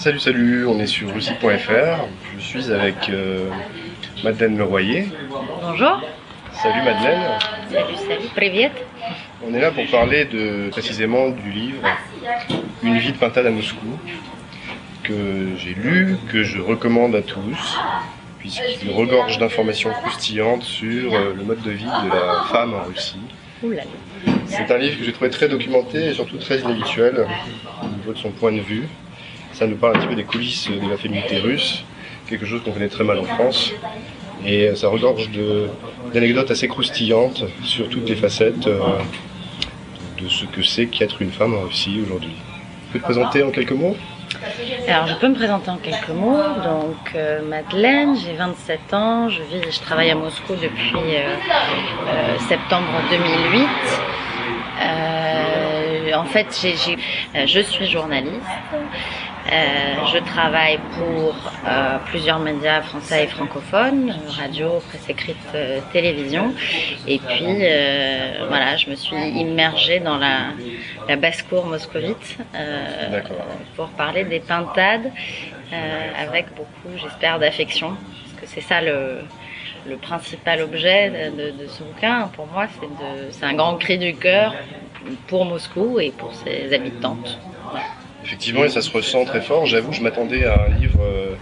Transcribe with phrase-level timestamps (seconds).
[0.00, 2.06] Salut, salut, on est sur russie.fr.
[2.38, 3.50] Je suis avec euh,
[4.24, 5.08] Madeleine Leroyer.
[5.28, 6.00] Bonjour.
[6.54, 7.38] Salut Madeleine.
[7.70, 8.70] Salut, salut, Privet.
[9.46, 11.82] On est là pour parler de, précisément du livre
[12.82, 13.98] Une vie de pintade à Moscou,
[15.02, 17.78] que j'ai lu, que je recommande à tous,
[18.38, 23.20] puisqu'il regorge d'informations croustillantes sur euh, le mode de vie de la femme en Russie.
[24.46, 27.26] C'est un livre que j'ai trouvé très documenté et surtout très inhabituel
[27.82, 28.88] au niveau de son point de vue.
[29.52, 31.84] Ça nous parle un petit peu des coulisses de la féminité russe,
[32.28, 33.72] quelque chose qu'on connaît très mal en France.
[34.46, 35.28] Et ça regorge
[36.14, 38.80] d'anecdotes assez croustillantes sur toutes les facettes euh,
[40.18, 42.32] de ce que c'est qu'être une femme en Russie aujourd'hui.
[42.86, 43.96] Tu peux te présenter en quelques mots?
[44.88, 46.42] Alors, je peux me présenter en quelques mots.
[46.64, 51.34] Donc, euh, Madeleine, j'ai 27 ans, je vis, je travaille à Moscou depuis euh,
[52.08, 53.68] euh, septembre 2008.
[54.82, 58.34] Euh, en fait, euh, je suis journaliste.
[59.46, 61.34] Euh, je travaille pour
[61.66, 66.52] euh, plusieurs médias français et francophones, radio, presse écrite, euh, télévision.
[67.06, 70.48] Et puis, euh, voilà, je me suis immergée dans la,
[71.08, 73.20] la basse-cour moscovite euh,
[73.76, 75.10] pour parler des pintades
[75.72, 77.96] euh, avec beaucoup, j'espère, d'affection.
[78.34, 79.20] Parce que c'est ça le,
[79.88, 82.28] le principal objet de, de- ce bouquin.
[82.34, 82.66] Pour moi,
[83.30, 84.54] c'est un grand cri du cœur
[85.28, 87.38] pour Moscou et pour ses habitantes.
[88.24, 89.66] Effectivement, et ça se ressent très fort.
[89.66, 91.34] J'avoue, je m'attendais à un livre euh,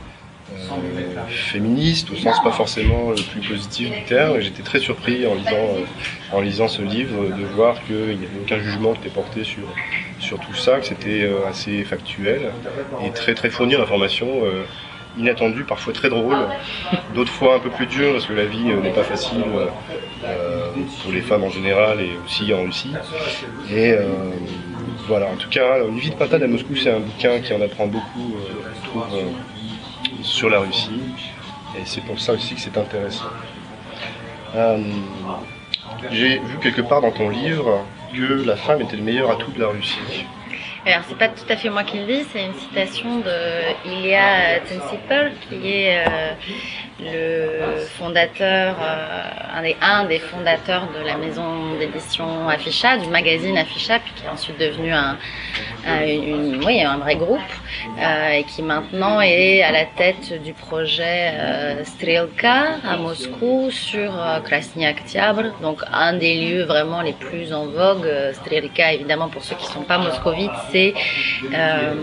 [1.28, 4.38] féministe, au sens pas forcément le plus positif du terme.
[4.38, 8.26] Et J'étais très surpris en lisant, euh, en lisant ce livre de voir qu'il n'y
[8.26, 9.64] avait aucun jugement qui était porté sur,
[10.20, 12.52] sur tout ça, que c'était euh, assez factuel
[13.04, 14.42] et très très fourni d'informations
[15.18, 16.46] inattendues, parfois très drôles,
[17.14, 19.42] d'autres fois un peu plus dures parce que la vie n'est pas facile
[21.02, 22.92] pour les femmes en général et aussi en Russie.
[23.72, 23.96] Et
[25.08, 27.60] voilà, en tout cas, Une vie de pintade à Moscou, c'est un bouquin qui en
[27.62, 31.00] apprend beaucoup, euh, trouve, euh, sur la Russie.
[31.76, 33.24] Et c'est pour ça aussi que c'est intéressant.
[34.54, 34.78] Euh,
[36.10, 37.80] J'ai vu quelque part dans ton livre
[38.14, 40.26] que la femme était le meilleur atout de la Russie.
[40.86, 44.60] Alors, c'est pas tout à fait moi qui le dis, c'est une citation de Ilya
[44.60, 46.32] Tensipel, qui est euh,
[47.00, 54.12] le fondateur, euh, un, des, fondateurs de la maison d'édition Afficha, du magazine Afficha, puis
[54.14, 55.16] qui est ensuite devenu un,
[56.64, 57.40] oui, un vrai groupe,
[58.00, 61.34] euh, et qui maintenant est à la tête du projet
[61.84, 64.12] Strelka à Moscou sur
[64.44, 68.08] Krasny Oktябr, donc un des lieux vraiment les plus en vogue.
[68.34, 70.52] Strelka, évidemment, pour ceux qui ne sont pas moscovites,
[71.54, 71.94] euh,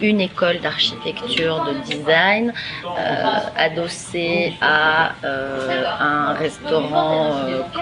[0.00, 2.52] une école d'architecture, de design,
[2.84, 3.24] euh,
[3.56, 7.32] adossée à euh, un restaurant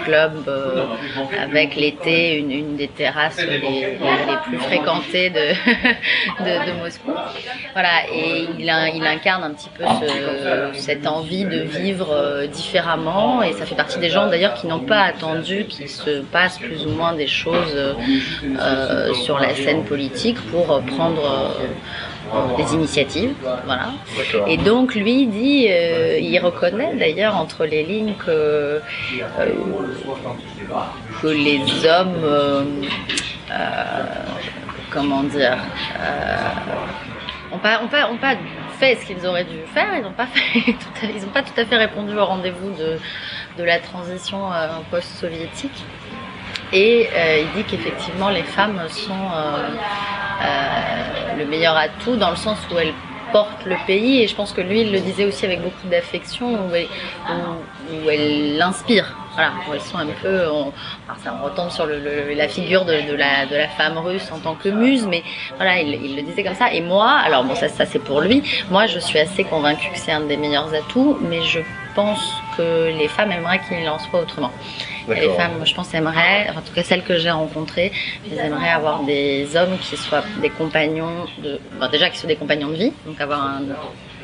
[0.05, 0.32] club
[1.38, 3.99] avec l'été une, des terrasses les,
[4.47, 7.12] plus fréquentées de, Moscou.
[7.75, 13.43] Voilà, et il, in- il incarne un petit peu ce- cette envie de vivre différemment,
[13.43, 16.87] et ça fait partie des gens d'ailleurs qui n'ont pas attendu qu'il se passe plus
[16.87, 17.76] ou moins des choses
[19.25, 19.95] sur la scène politique
[20.50, 21.22] pour euh, prendre
[22.34, 23.34] euh, des initiatives.
[23.64, 23.92] Voilà.
[24.46, 28.80] Et donc lui dit, euh, il reconnaît d'ailleurs entre les lignes que, euh,
[31.22, 32.64] que les hommes, euh,
[33.50, 34.02] euh,
[34.90, 35.58] comment dire,
[36.00, 38.34] euh, ont pas, ont pas, ont pas
[38.78, 39.88] fait ce qu'ils auraient dû faire.
[39.96, 42.98] Ils n'ont pas fait, ils n'ont pas tout à fait répondu au rendez-vous de,
[43.56, 45.84] de la transition euh, post-soviétique.
[46.72, 49.69] Et euh, il dit qu'effectivement les femmes sont euh,
[51.39, 52.94] le meilleur atout dans le sens où elles
[53.33, 56.47] portent le pays et je pense que lui il le disait aussi avec beaucoup d'affection
[56.55, 59.15] où, où- où elles l'inspirent.
[59.34, 60.73] Voilà, où elles sont un peu, on,
[61.06, 65.06] alors ça, on retombe sur la figure de, la, femme russe en tant que muse,
[65.06, 65.23] mais
[65.56, 66.73] voilà, il, le disait comme ça.
[66.73, 68.43] Et moi, alors bon, ça c'est pour lui.
[68.71, 71.61] Moi, je suis assez convaincue que c'est un des meilleurs atouts, mais je
[71.94, 74.53] pense que les femmes aimeraient qu'il en soit autrement.
[75.09, 77.93] Les femmes, je pense, aimeraient, en tout cas celles que j'ai rencontrées,
[78.31, 82.37] elles aimeraient avoir des hommes qui soient des compagnons de, bon, déjà qui soient des
[82.37, 83.62] compagnons de vie, donc avoir un,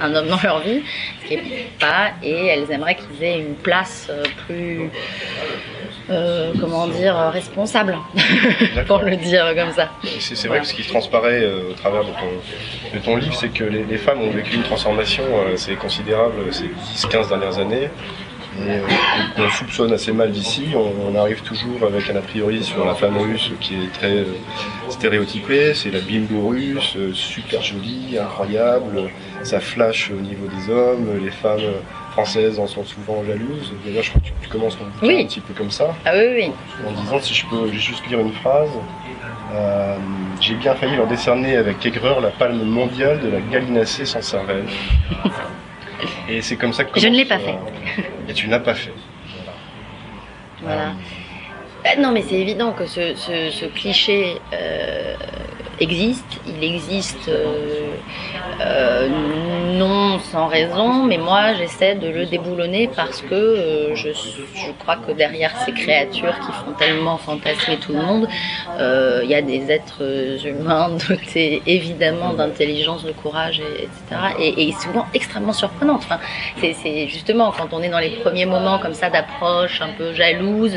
[0.01, 0.83] un homme dans leur vie,
[1.23, 4.91] ce qui est pas, et elles aimeraient qu'ils aient une place euh, plus,
[6.11, 7.97] euh, comment dire, euh, responsable,
[8.87, 9.91] pour le dire comme ça.
[10.19, 13.49] C'est vrai que ce qui transparaît euh, au travers de ton, de ton livre, c'est
[13.51, 17.89] que les, les femmes ont vécu une transformation euh, assez considérable ces 10-15 dernières années.
[18.59, 18.81] Et euh,
[19.35, 20.67] qu'on soupçonne assez mal d'ici.
[20.75, 24.19] On, on arrive toujours avec un a priori sur la femme russe qui est très
[24.19, 24.25] euh,
[24.91, 25.73] stéréotypée.
[25.73, 29.05] C'est la bimbo russe, euh, super jolie, incroyable.
[29.43, 31.19] Ça flash au niveau des hommes.
[31.25, 31.63] Les femmes
[32.13, 33.73] françaises en sont souvent jalouses.
[33.85, 35.23] D'ailleurs, je crois que tu, tu commences ton bouquin Oui.
[35.23, 36.53] un petit peu comme ça Ah oui, oui.
[36.87, 38.71] en disant si je peux juste lire une phrase.
[39.55, 39.97] Euh,
[40.41, 44.65] J'ai bien failli leur décerner avec aigreur la palme mondiale de la gallinacée sans cervelle.
[46.29, 48.75] Et c'est comme ça que Je ne l'ai pas euh, Et tu ne l'as pas
[48.75, 48.93] fait.
[50.63, 50.81] Voilà.
[50.81, 50.91] Euh,
[51.85, 55.15] Bah, non, mais c'est évident que ce, ce- ce cliché euh,
[55.83, 56.41] existe.
[56.47, 57.97] Il existe euh,
[58.61, 59.09] euh,
[59.79, 64.11] non sans raison, mais moi j'essaie de le déboulonner parce que euh, je,
[64.79, 68.29] crois que derrière ces créatures qui font tellement fantasmer tout le monde,
[68.79, 74.01] il y a des êtres humains dotés évidemment d'intelligence, de courage, et, etc.
[74.39, 76.03] Et, et souvent extrêmement surprenantes.
[76.05, 76.19] Enfin,
[76.61, 80.77] c'est justement quand on est dans les premiers moments comme ça d'approche un peu jalouse,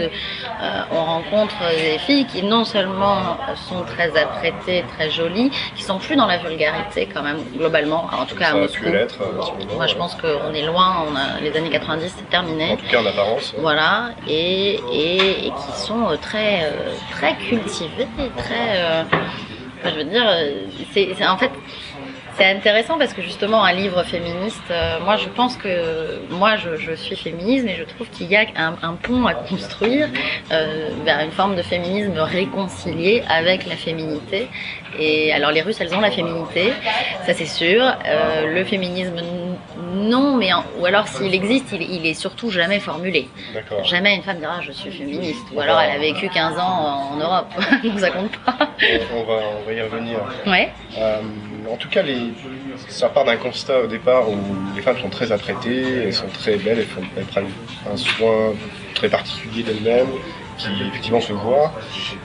[0.91, 3.37] on rencontre des filles qui non seulement
[3.67, 8.25] sont très apprêtées, très jolies, qui sont plus dans la vulgarité quand même globalement, en
[8.25, 8.83] tout cas à Moscou.
[8.83, 9.73] pu l'être à ce moment.
[9.75, 12.77] Moi je pense qu'on est loin, on a, les années 90 c'est En terminé.
[12.77, 13.53] tout cas en apparence.
[13.57, 18.07] Voilà, et, et, et qui sont euh, très, euh, très cultivés,
[18.37, 18.77] très.
[18.77, 19.03] euh,
[19.83, 20.25] je veux dire,
[20.93, 21.51] c'est- en fait.
[22.37, 26.75] C'est intéressant parce que justement un livre féministe, euh, moi je pense que moi je,
[26.75, 30.09] je suis féministe et je trouve qu'il y a un, un pont à construire
[30.51, 34.49] euh, vers une forme de féminisme réconcilié avec la féminité.
[34.99, 36.73] Et alors les Russes elles ont la féminité,
[37.25, 37.81] ça c'est sûr.
[38.05, 39.15] Euh, le féminisme
[39.93, 43.29] non, mais en- ou alors s'il existe, il, il est surtout jamais formulé.
[43.85, 45.45] Jamais une femme dira je suis féministe.
[45.53, 47.47] Ou alors elle a vécu 15 ans en Europe,
[47.83, 48.57] donc ça compte pas.
[49.13, 50.17] On, on va, on va y revenir.
[50.45, 50.69] Ouais.
[51.71, 52.03] En tout cas,
[52.87, 54.37] ça part d'un constat au départ où
[54.75, 56.85] les femmes sont très apprêtées, elles sont très belles,
[57.17, 57.47] elles, prennent
[57.91, 58.53] un soin
[58.93, 60.07] très particulier d'elles-mêmes
[60.57, 61.73] qui effectivement se voit.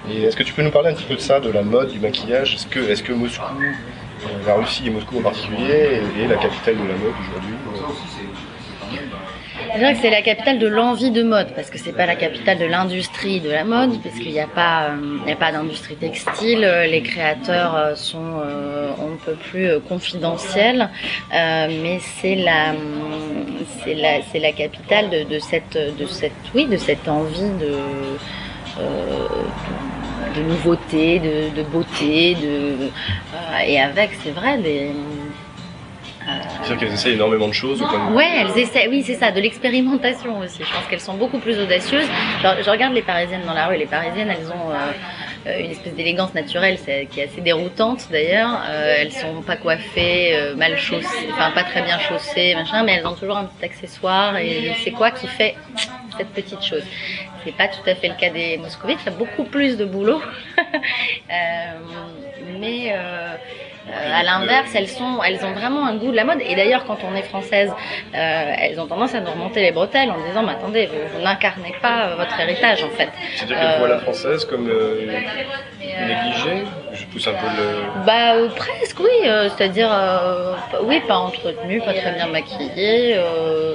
[0.08, 1.90] Et est-ce que tu peux nous parler un petit peu de ça, de la mode,
[1.90, 2.54] du maquillage?
[2.54, 6.96] Est-ce que, Moscou, euh, la Russie et Moscou en particulier, est la capitale de la
[6.96, 7.54] mode aujourd'hui?
[9.76, 12.58] Dirais que c'est la capitale de l'envie de mode, parce que c'est pas la capitale
[12.58, 16.64] de l'industrie de la mode, parce qu'il n'y a pas, euh, a pas d'industrie textile.
[16.64, 20.90] euh, Les créateurs euh, sont, euh, on ne peut plus euh, confidentiels,
[21.34, 22.74] euh, mais c'est la,
[23.84, 27.76] c'est la, c'est la capitale de, de cette, de cette, oui, de cette envie de,
[28.80, 32.48] de, de nouveauté, de, de beauté, de,
[33.34, 34.90] euh, et avec, c'est vrai, des
[36.26, 40.38] C'est-à-dire qu'elles essayent énormément de choses vue- Ouais, elles essaient, oui, c'est ça, de l'expérimentation
[40.38, 40.62] aussi.
[40.62, 42.06] Je pense qu'elles sont beaucoup plus audacieuses.
[42.42, 43.76] Je, je regarde les Parisiennes dans la rue.
[43.76, 44.92] Les Parisiennes, elles ont euh,
[45.48, 46.78] euh, une espèce d'élégance naturelle
[47.10, 48.62] qui est assez déroutante d'ailleurs.
[48.68, 52.96] Euh, elles sont pas coiffées, euh, mal chaussées, enfin pas très bien chaussées, machin, mais
[52.96, 54.36] elles ont toujours un petit accessoire.
[54.36, 55.54] Et c'est quoi qui fait
[56.18, 56.82] cette petite chose
[57.44, 58.98] C'est pas tout à fait le cas des moscovites.
[59.06, 60.20] Il y a beaucoup plus de boulot,
[62.60, 62.94] mais
[63.88, 66.40] à l'inverse, elles sont, elles ont vraiment un goût de la mode.
[66.46, 67.70] Et d'ailleurs, quand on est française,
[68.14, 71.24] euh, elles ont tendance à nous remonter les bretelles en disant, mais attendez, vous, vous
[71.24, 73.08] n'incarnez pas euh, votre héritage en fait.
[73.34, 75.06] C'est-à-dire qu'elles voient la française comme euh,
[75.80, 78.04] négligée Je pousse un peu le...
[78.06, 83.74] Bah euh, presque oui, euh, c'est-à-dire euh, oui, pas entretenue, pas très bien maquillée, euh,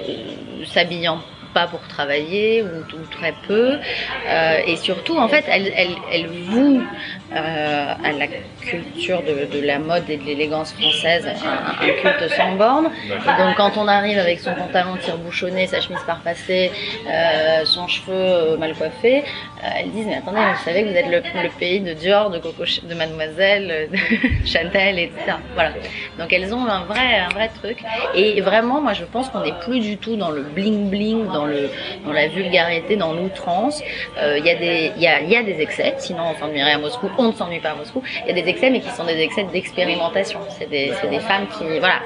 [0.65, 1.19] s'habillant
[1.53, 3.79] pas pour travailler ou, ou très peu,
[4.27, 6.83] euh, et surtout en fait elle, elle, elle voue
[7.33, 8.27] euh, à la
[8.61, 12.91] culture de, de la mode et de l'élégance française un, culte sans borne.
[13.05, 16.71] Et donc quand on arrive avec son pantalon tire-bouchonné, sa chemise parpassée,
[17.07, 20.95] euh, son cheveu euh, mal coiffé, euh, elles disent mais attendez, vous savez que vous
[20.95, 25.37] êtes le, pays de Dior, de Coco, de Mademoiselle, euh, de Chanel, etc.
[25.55, 25.71] Voilà.
[26.19, 27.83] Donc elles ont un vrai, un vrai truc.
[28.13, 31.45] Et vraiment, moi je pense qu'on n'est plus du tout dans le bling bling, dans
[31.45, 31.69] le,
[32.05, 33.81] dans la vulgarité, dans l'outrance.
[34.17, 35.95] Il y a des, il y a, y a des excès.
[35.97, 37.09] Sinon on s'ennuierait à Moscou.
[37.17, 38.01] On ne s'ennuie pas à Moscou.
[38.23, 40.39] Il y a des excès, mais qui sont des excès d'expérimentation.
[40.57, 41.99] C'est des, femmes qui, voilà,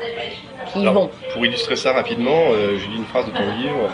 [0.71, 1.09] qui Alors, vont.
[1.33, 3.89] Pour illustrer ça rapidement, euh, je lis une phrase de ton livre.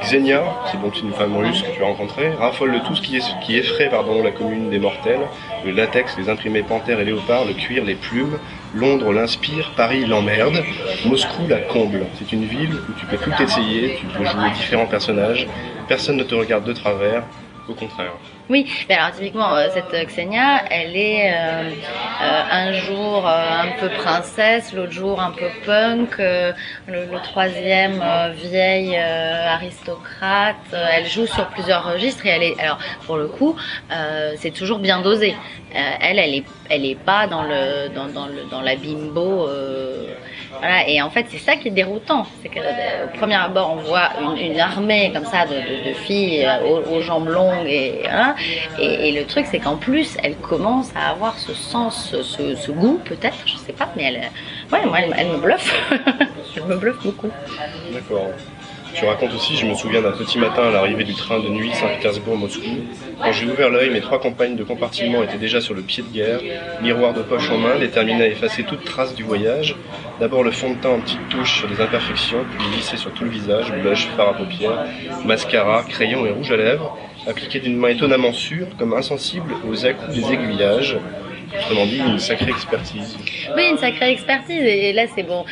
[0.00, 3.16] Xenia, c'est donc une femme russe que tu as rencontrée, raffole de tout ce qui,
[3.16, 5.22] est, qui effraie pardon, la commune des mortels,
[5.64, 8.38] le latex, les imprimés panthères et léopards, le cuir, les plumes.
[8.74, 10.62] Londres l'inspire, Paris l'emmerde,
[11.04, 12.06] Moscou la comble.
[12.18, 15.46] C'est une ville où tu peux tout essayer, tu peux jouer différents personnages,
[15.88, 17.24] personne ne te regarde de travers,
[17.68, 18.12] au contraire.
[18.48, 21.70] Oui, mais alors typiquement, euh, cette euh, Xenia, elle est euh,
[22.50, 28.02] un jour un peu princesse, l'autre jour un peu punk, le, troisième
[28.34, 30.56] vieille aristocrate.
[30.72, 33.56] Elle joue sur plusieurs registres et elle est, alors pour le coup,
[34.36, 35.34] c'est toujours bien dosé.
[35.72, 39.48] Elle, elle est, elle est pas dans le, dans le, dans la bimbo.
[40.62, 42.24] Euh, et en fait, c'est ça qui est déroutant.
[42.42, 42.60] C'est qu'au
[43.18, 47.66] premier abord, on voit une, armée comme ça de, filles euh, aux, jambes longues.
[47.66, 48.34] Et, hein,
[48.78, 53.00] et, et le truc, c'est qu'en plus, elle commence à avoir ce sens, ce, goût
[53.04, 54.30] peut-être, je sais pas, mais elle,
[54.72, 55.74] ouais, moi, elle, elle me bluffe.
[56.56, 57.30] elle me bluffe beaucoup.
[57.92, 58.28] D'accord.
[58.94, 61.72] Tu racontes aussi, je me souviens d'un petit matin à l'arrivée du train de nuit
[61.72, 62.84] Saint-Pétersbourg-Moscou.
[63.18, 66.12] Quand j'ai ouvert l'œil, mes trois compagnes de compartiment étaient déjà sur le pied de
[66.12, 66.40] guerre,
[66.82, 69.76] miroir de poche en main, déterminées à effacer toute trace du voyage.
[70.20, 73.24] D'abord le fond de teint en petites touches sur des imperfections, puis lissé sur tout
[73.24, 74.84] le visage, blush, fard à paupières,
[75.24, 76.96] mascara, crayon et rouge à lèvres,
[77.26, 80.98] appliqué d'une main étonnamment sûre, comme insensible aux à-coups des aiguillages.
[81.54, 83.16] Autrement dit, une sacrée expertise.
[83.56, 84.62] Oui, une sacrée expertise.
[84.62, 85.44] Et là, c'est bon.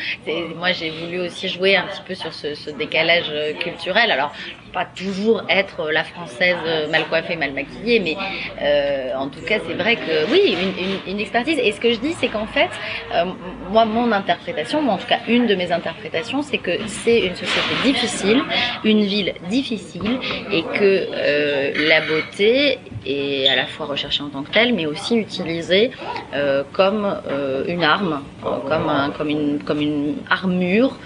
[0.55, 4.11] Moi, j'ai voulu aussi jouer un petit peu sur ce, ce décalage euh, culturel.
[4.11, 4.33] Alors,
[4.73, 6.57] pas toujours être la française
[6.89, 8.15] mal coiffée, mal maquillée, mais
[8.61, 11.59] euh, en tout cas, c'est vrai que oui, une, une, une, expertise.
[11.59, 12.69] Et ce que je dis, c'est qu'en fait,
[13.13, 13.25] euh,
[13.69, 17.35] moi, mon interprétation, moi, en tout cas, une de mes interprétations, c'est que c'est une
[17.35, 18.41] société difficile,
[18.83, 20.19] une ville difficile,
[20.51, 24.85] et que euh, la beauté est à la fois recherchée en tant que telle, mais
[24.85, 25.91] aussi utilisée
[26.33, 30.97] euh, comme euh, une arme, comme, un, comme, une, comme une armure,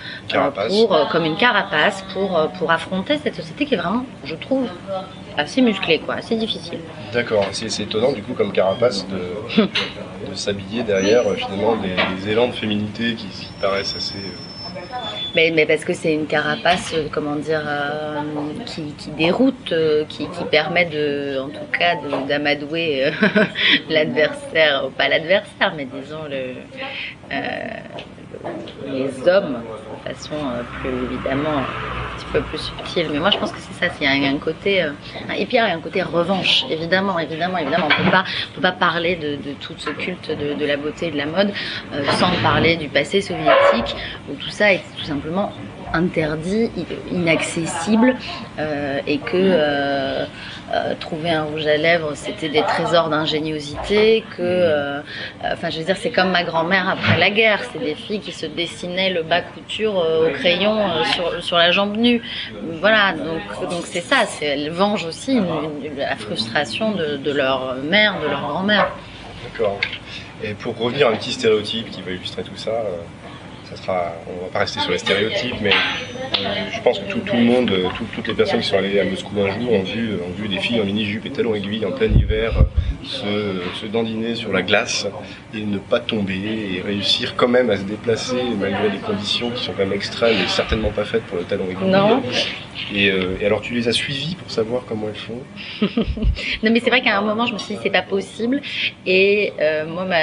[0.69, 4.67] pour, comme une carapace pour, pour affronter cette société qui est vraiment, je trouve,
[5.37, 6.79] assez musclé, quoi, assez difficile.
[7.13, 9.65] D'accord, c'est étonnant du coup comme carapace de,
[10.29, 14.19] de s'habiller derrière finalement des, des, élans de féminité qui, qui paraissent assez...
[15.35, 18.21] Mais, mais, parce que c'est une carapace, comment dire, euh,
[18.65, 21.95] qui, qui, déroute, euh, qui, qui, permet de, en tout cas,
[22.27, 23.11] d'amadouer euh,
[23.89, 26.55] l'adversaire, pas l'adversaire, mais disons le,
[28.87, 29.61] les hommes
[30.05, 30.35] de façon
[30.81, 33.07] plus évidemment un petit peu plus subtile.
[33.11, 33.93] Mais moi, je pense que c'est ça.
[34.01, 34.91] Y a un côté euh...
[35.35, 37.87] et puis il y a un côté revanche, évidemment, évidemment, évidemment.
[37.87, 41.17] On peut pas, peut pas parler de, tout ce culte de, la beauté et de
[41.17, 41.51] la mode
[41.93, 43.95] euh, sans parler du passé soviétique
[44.29, 45.51] où tout ça est tout simplement
[45.93, 46.69] interdit,
[47.11, 48.15] inaccessible,
[48.59, 49.37] euh, et que
[50.75, 55.01] euh, euh, trouver un rouge à lèvres, c'était des trésors d'ingéniosité, que, euh,
[55.43, 58.31] enfin, je veux dire, c'est comme ma grand-mère après la guerre, c'est des filles qui
[58.31, 60.77] se dessinaient le bas couture au crayon
[61.13, 62.21] sur, sur la jambe nue.
[62.79, 65.39] Voilà, donc donc c'est ça, elles vengent aussi
[65.97, 68.91] la frustration de, de leur mère, de leur grand-mère.
[69.43, 69.79] D'accord.
[70.43, 72.83] Et pour revenir à un petit stéréotype qui va illustrer tout ça,
[73.69, 75.71] ça sera, on va pas rester sur les stéréotypes, mais
[76.71, 79.31] je pense que tout, le monde, tout, toutes les personnes qui sont allées à Moscou
[79.41, 82.07] un jour ont vu, ont vu des filles en mini-jupe et talons aiguilles en plein
[82.07, 82.65] hiver
[83.05, 85.07] se, se, dandiner sur la glace
[85.53, 89.63] et ne pas tomber et réussir quand même à se déplacer malgré des conditions qui
[89.63, 91.87] sont quand même extrêmes et certainement pas faites pour le talon aiguille.
[91.87, 92.21] Non.
[92.93, 95.41] Et, euh, et, alors tu les as suivies pour savoir comment elles font?
[96.63, 98.61] Non mais c'est vrai qu'à un moment je me suis dit c'est pas possible
[99.05, 100.19] et euh, moi ma,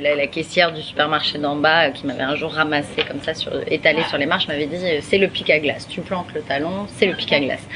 [0.00, 3.52] la, la, caissière du supermarché d'en bas qui m'avait un jour ramassé comme ça sur,
[3.66, 6.86] étalé sur les marches m'avait dit c'est le pic à glace, tu plantes le talon,
[6.96, 7.66] c'est le pic à glace.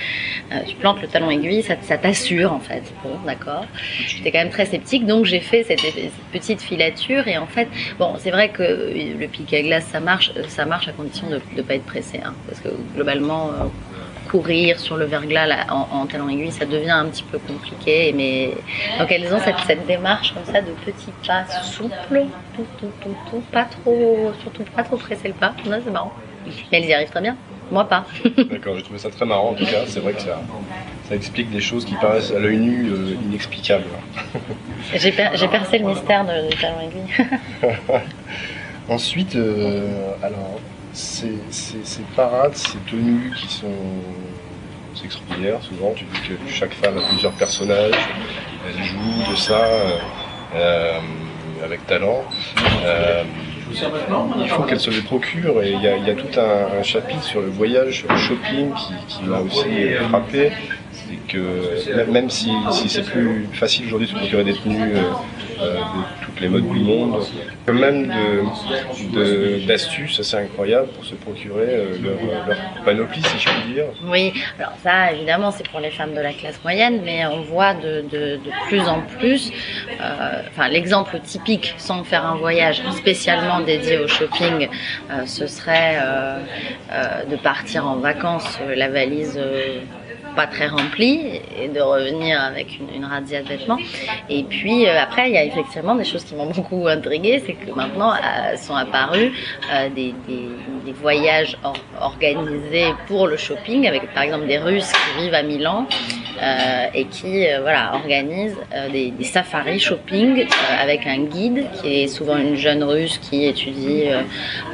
[0.52, 2.82] Euh, tu plantes le talon aiguille, ça, ça t'assure en fait.
[3.02, 3.66] Bon d'accord.
[4.08, 5.80] J'étais quand même très sceptique donc j'ai fait cette,
[6.32, 7.68] petite filature et en fait
[7.98, 11.40] bon c'est vrai que le pic à glace ça marche, ça marche à condition de
[11.56, 13.50] ne pas être pressé hein, parce que globalement
[14.32, 18.12] courir sur le verglas en, en, talon aiguille, ça devient un petit peu compliqué.
[18.16, 18.54] Mais
[18.98, 22.24] donc elles ont cette, démarche comme ça de petits pas souples,
[22.56, 25.54] tout, tout, tout, tout, pas trop, surtout pas trop presser le pas.
[25.62, 26.12] C'est marrant.
[26.46, 27.36] Mais elles y arrivent très bien.
[27.70, 28.06] Moi pas.
[28.50, 29.84] D'accord, j'ai trouvé ça très marrant en tout cas.
[29.86, 30.40] C'est vrai que ça,
[31.12, 33.84] ça explique des choses qui paraissent à l'œil nu euh, inexplicables.
[34.94, 38.00] j'ai per percé le mystère de, de talon aiguille.
[38.88, 40.58] Ensuite, euh, alors
[40.94, 43.66] ces, ces, ces, parades, ces tenues qui sont
[45.04, 47.92] extraordinaires souvent, tu dis que chaque femme a plusieurs personnages,
[48.66, 49.66] elle joue de ça
[50.54, 50.98] euh,
[51.62, 52.24] avec talent.
[52.86, 53.22] Euh,
[54.38, 56.78] il faut qu'elle se les procure et il y a, il y a tout un,
[56.78, 60.52] un, chapitre sur le voyage shopping qui, qui m'a aussi frappé.
[60.92, 62.50] C'est que même si,
[62.88, 64.96] c'est plus facile aujourd'hui de se procurer des tenues
[65.60, 67.24] euh, de toutes les modes du monde,
[67.72, 68.12] même
[69.66, 73.84] d'astuces assez incroyables pour se procurer euh, leur, panoplie, si je puis dire.
[74.04, 77.74] Oui, alors ça, évidemment, c'est pour les femmes de la classe moyenne, mais on voit
[77.74, 79.50] de, plus en plus,
[80.00, 84.68] euh, enfin, l'exemple typique, sans faire un voyage spécialement dédié au shopping,
[85.10, 86.38] euh, ce serait euh,
[86.92, 89.40] euh, de partir en vacances, la valise
[90.34, 93.78] pas très remplie et de revenir avec une, une razzia de vêtements.
[94.28, 97.54] Et puis euh, après, il y a effectivement des choses qui m'ont beaucoup intriguée, c'est
[97.54, 99.32] que maintenant euh, sont apparus
[99.72, 100.14] euh, des,
[101.00, 105.86] voyages or organisés pour le shopping, avec par exemple des Russes qui vivent à Milan
[106.94, 108.58] et qui voilà organisent
[108.92, 110.44] des, des, safaris shopping
[110.80, 114.04] avec un guide qui est souvent une jeune Russe qui étudie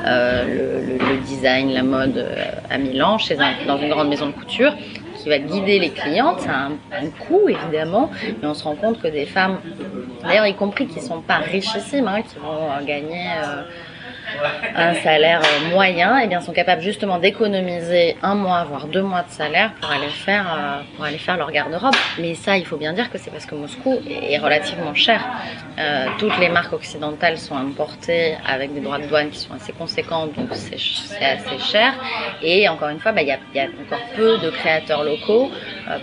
[0.04, 2.26] le, design, la mode
[2.70, 3.36] à Milan, chez
[3.66, 4.74] dans une grande maison de couture
[5.28, 6.40] va guider les clientes.
[6.40, 9.58] Ça a un, un, coût évidemment, mais on se rend compte que des femmes,
[10.22, 13.62] d'ailleurs y compris qui sont pas richissimes, hein, qui vont gagner euh,
[14.74, 19.02] un salaire euh, moyen, et eh bien sont capables justement d'économiser un mois voire deux
[19.02, 21.94] mois de salaire pour aller faire euh, pour aller faire leur garde-robe.
[22.18, 25.24] Mais ça, il faut bien dire que c'est parce que Moscou est relativement cher.
[25.78, 29.72] Euh, toutes les marques occidentales sont importées avec des droits de douane qui sont assez
[29.72, 30.76] conséquents, donc c'est
[31.24, 31.94] assez cher.
[32.42, 35.50] Et encore une fois, bah, il y, a, encore peu de créateurs locaux,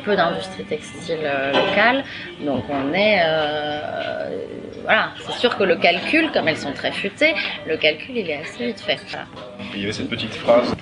[0.03, 1.19] peu d'industrie textile
[1.53, 2.03] locale,
[2.41, 3.21] donc on est
[4.85, 7.33] voilà, c'est sûr que le calcul, comme elles sont très futées,
[7.67, 8.99] le calcul il est assez vite fait.
[9.73, 10.73] Il y avait cette petite phrase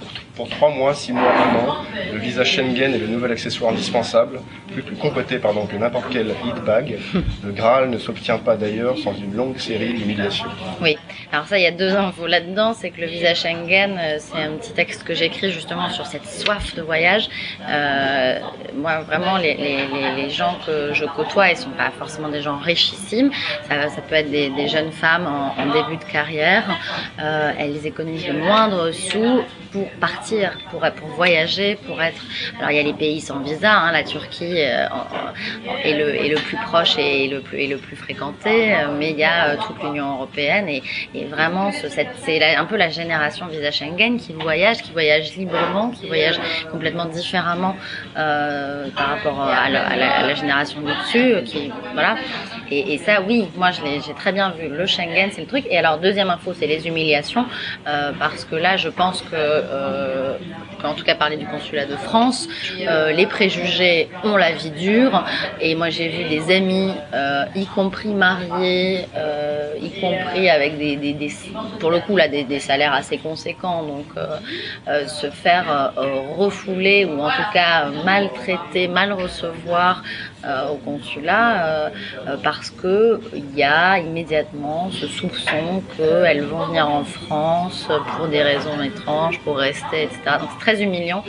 [0.49, 1.77] trois mois, six mois, un an,
[2.11, 4.39] le visa Schengen est le nouvel accessoire indispensable,
[4.71, 6.97] plus, complété pardon, que n'importe quel hit bag.
[7.43, 10.47] Le Graal ne s'obtient pas d'ailleurs sans une longue série d'humiliations.
[10.81, 10.97] Oui,
[11.31, 12.73] alors ça, il y a deux infos là-dedans.
[12.73, 16.25] C'est que le visa Schengen, euh, c'est un petit texte que j'écris justement sur cette
[16.25, 17.29] soif de voyage.
[17.67, 18.39] Euh,
[18.75, 23.31] moi, vraiment, les, gens que je côtoie, ils sont pas forcément des gens richissimes.
[23.69, 23.75] Ça,
[24.07, 26.63] peut être des, jeunes femmes en, début de carrière.
[27.19, 29.41] Euh, elles économisent le moindre sous
[29.73, 32.21] pour partir, pour, pour voyager, pour être.
[32.59, 34.85] Alors il y a les pays sans visa, hein, la Turquie euh,
[35.83, 39.17] est, le, est le plus proche et le plus, le plus fréquenté, euh, mais il
[39.17, 40.83] y a euh, toute l'Union européenne et,
[41.15, 46.07] et vraiment c'est un peu la génération visa Schengen qui voyage, qui voyage librement, qui
[46.07, 46.39] voyage
[46.71, 47.75] complètement différemment
[48.15, 52.15] euh, par rapport à la génération du dessus, qui voilà.
[52.73, 54.67] Et, ça, oui, moi j'ai très bien vu.
[54.69, 55.65] Le Schengen, c'est le truc.
[55.69, 57.45] Et alors deuxième info, c'est les humiliations,
[57.87, 60.37] euh, parce que là, je pense que euh,
[60.83, 62.47] en tout cas parler du consulat de France,
[62.81, 65.23] euh, les préjugés ont la vie dure.
[65.61, 66.91] Et moi j'ai vu des amis,
[67.55, 69.05] y compris mariés,
[69.81, 71.31] y compris avec des,
[71.79, 74.07] pour le coup là des, des salaires assez conséquents, donc
[75.07, 75.93] se faire
[76.37, 80.03] refouler ou en tout cas maltraiter, mal recevoir
[80.71, 81.91] au consulat
[82.43, 88.41] parce que il y a immédiatement ce soupçon qu'elles vont venir en France pour des
[88.41, 90.19] raisons étranges, pour rester, etc.
[90.39, 91.23] Donc c'est très humiliant.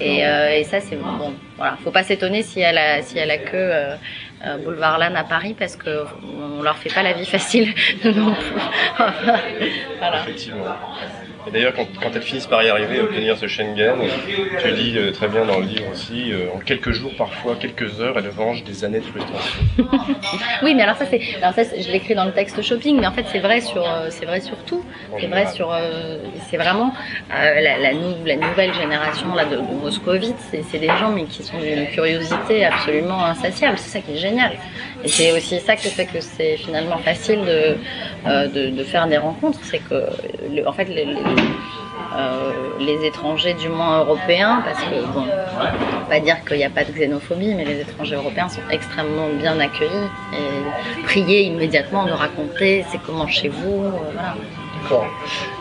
[0.00, 1.32] Et, euh, et, ça, c'est bon.
[1.56, 3.96] Voilà, faut pas s'étonner si elle a, si elle a que euh, euh,
[4.64, 6.04] Boulevard Lannes à Paris parce que
[6.58, 8.60] on leur fait pas la vie facile non plus.
[9.98, 10.22] voilà.
[10.22, 10.64] Effectivement.
[11.48, 13.96] Et d'ailleurs, quand, quand, elles finissent par y arriver, obtenir ce Schengen,
[14.60, 18.00] tu dis euh, très bien dans le livre aussi, euh, en quelques jours, parfois quelques
[18.00, 19.64] heures, elles vengent des années de frustration.
[20.62, 23.12] oui, mais alors ça, c'est, alors ça, je l'écris dans le texte shopping, mais en
[23.12, 24.84] fait, c'est vrai sur, euh, c'est vrai sur tout.
[25.18, 26.18] C'est vrai sur, euh,
[26.50, 26.92] c'est vraiment
[27.32, 31.10] euh, la, la, nou la, nouvelle génération là de, de moscovites, c'est, c'est des gens
[31.10, 33.78] mais qui sont d'une curiosité absolument insatiable.
[33.78, 34.18] C'est ça qui est
[35.04, 37.76] Et c'est aussi ça qui fait que c'est finalement facile de,
[38.26, 44.82] euh, faire des rencontres, c'est que, en fait, euh, les, étrangers, du moins européens, parce
[44.82, 48.16] que, bon, on va pas dire qu'il n'y a pas de xénophobie, mais les étrangers
[48.16, 53.90] européens sont extrêmement bien accueillis et priés immédiatement de raconter c'est comment chez vous, euh.
[54.82, 55.06] D'accord.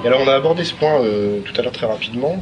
[0.03, 0.99] Et alors, on a abordé ce point
[1.45, 2.37] tout à l'heure très rapidement.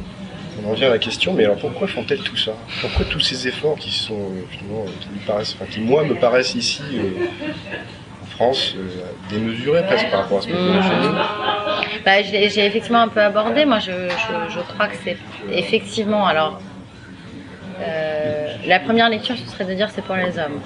[0.62, 2.52] On en vient à la question, mais alors pourquoi font-elles tout ça?
[2.80, 6.54] Pourquoi tous ces efforts qui sont finalement, qui, me paraissent, enfin, qui moi me paraissent
[6.54, 6.82] ici
[8.22, 8.74] en France
[9.28, 11.12] démesurés presque par rapport à ce chez nous?
[12.04, 13.64] Bah, J'ai effectivement un peu abordé.
[13.64, 15.16] Moi, je, crois que c'est
[15.50, 16.26] effectivement.
[16.26, 16.60] Alors,
[17.80, 20.60] euh, la première lecture, ce serait de dire c'est pour les hommes.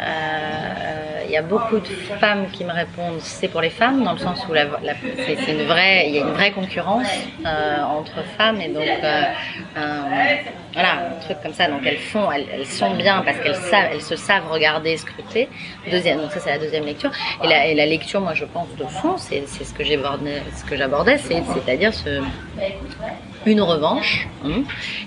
[0.00, 4.18] Euh, y a beaucoup de femmes qui me répondent c'est pour les femmes dans le
[4.18, 7.08] sens où la, la, c'est une vraie il y a une vraie concurrence
[7.44, 9.22] euh, entre femmes et donc euh,
[10.72, 11.68] voilà un truc comme ça.
[11.68, 15.48] Donc elles font elles, sont bien parce qu'elles savent elles se savent regarder scruter.
[15.90, 17.10] Deuxième donc ça c'est la deuxième lecture.
[17.42, 21.18] Et la, lecture moi je pense de fond c'est ce que j'abordais ce que j'abordais
[21.18, 22.20] c'est c'est-à-dire ce
[23.46, 24.62] une revanche hein,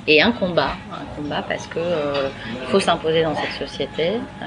[0.08, 2.30] et un combat un combat parce que euh,
[2.68, 4.46] faut s'imposer dans cette société euh,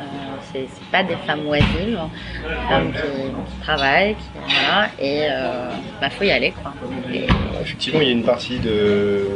[0.53, 1.99] c'est pas des femmes oisives,
[2.43, 5.71] des femmes qui, travaillent, qui, voilà, et euh,
[6.01, 6.73] bah, faut y aller quoi.
[7.13, 7.27] Et...
[7.61, 9.27] Effectivement, il y a une partie de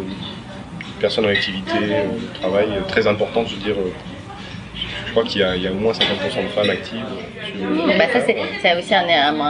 [1.00, 3.74] personnes en activité, de travail très importante, je veux dire,
[5.12, 7.04] crois qu'il y, a au moins 50% de femmes actives.
[7.98, 9.06] Bah ça, c'est aussi un,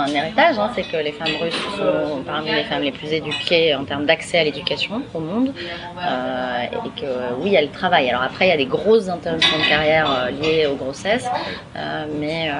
[0.08, 3.84] héritage, hein, c'est que les femmes russes sont parmi les femmes les plus éduquées en
[3.84, 5.54] termes d'accès à l'éducation au monde,
[5.98, 7.06] euh, et que
[7.38, 8.10] oui, elles travaillent.
[8.10, 11.28] Alors après, il y a des grosses interruptions de carrière euh, liées aux grossesses,
[11.76, 12.50] euh, mais,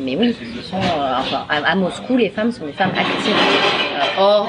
[0.00, 0.36] mais oui,
[1.48, 3.34] à, Moscou, les femmes sont des femmes actives.
[4.18, 4.48] Or,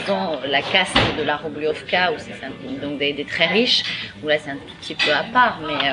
[0.00, 2.34] disons, la caste de la Rubliovka, où c'est
[2.82, 3.84] donc des, très riches,
[4.22, 5.88] où là c'est un petit peu à part, mais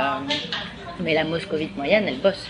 [0.99, 2.47] mais la moscovite moyenne, elle bosse.